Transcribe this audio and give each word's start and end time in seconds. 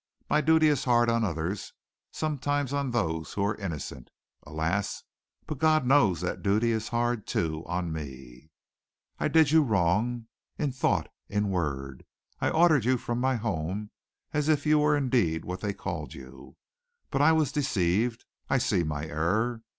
My 0.31 0.41
duty 0.41 0.67
is 0.67 0.85
hard 0.85 1.11
on 1.11 1.23
others 1.23 1.73
sometimes 2.11 2.73
on 2.73 2.89
those 2.89 3.33
who 3.33 3.45
are 3.45 3.53
innocent, 3.57 4.09
alas! 4.41 5.03
But 5.45 5.59
God 5.59 5.85
knows 5.85 6.21
that 6.21 6.41
duty 6.41 6.71
is 6.71 6.87
hard, 6.87 7.27
too, 7.27 7.63
on 7.67 7.93
me." 7.93 8.49
"I 9.19 9.27
did 9.27 9.53
wrong 9.53 10.25
you. 10.57 10.63
In 10.63 10.71
thought 10.71 11.07
in 11.29 11.51
word. 11.51 12.03
I 12.39 12.49
ordered 12.49 12.83
you 12.83 12.97
from 12.97 13.19
my 13.19 13.35
home 13.35 13.91
as 14.33 14.49
if 14.49 14.65
you 14.65 14.79
were 14.79 14.97
indeed 14.97 15.45
what 15.45 15.61
they 15.61 15.71
called 15.71 16.15
you. 16.15 16.55
But 17.11 17.21
I 17.21 17.31
was 17.31 17.51
deceived. 17.51 18.25
I 18.49 18.57
see 18.57 18.83
my 18.83 19.05
error. 19.05 19.61